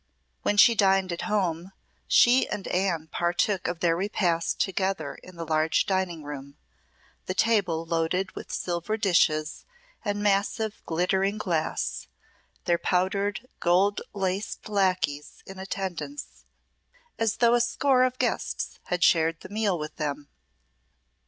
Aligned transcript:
When 0.41 0.57
she 0.57 0.73
dined 0.73 1.11
at 1.11 1.21
home 1.29 1.73
she 2.07 2.49
and 2.49 2.67
Anne 2.69 3.07
partook 3.11 3.67
of 3.67 3.81
their 3.81 3.95
repast 3.95 4.59
together 4.59 5.19
in 5.21 5.35
the 5.35 5.45
large 5.45 5.85
dining 5.85 6.23
room, 6.23 6.57
the 7.27 7.35
table 7.35 7.85
loaded 7.85 8.31
with 8.31 8.51
silver 8.51 8.97
dishes 8.97 9.63
and 10.03 10.23
massive 10.23 10.81
glittering 10.87 11.37
glass, 11.37 12.07
their 12.65 12.79
powdered, 12.79 13.47
gold 13.59 14.01
laced 14.11 14.67
lacqueys 14.67 15.43
in 15.45 15.59
attendance, 15.59 16.45
as 17.19 17.37
though 17.37 17.53
a 17.53 17.61
score 17.61 18.03
of 18.03 18.17
guests 18.17 18.79
had 18.85 19.03
shared 19.03 19.41
the 19.41 19.49
meal 19.49 19.77
with 19.77 19.97
them. 19.97 20.29